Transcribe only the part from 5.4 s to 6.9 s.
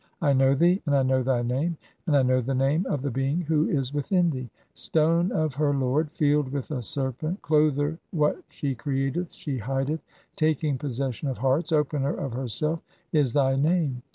"her lord, field with a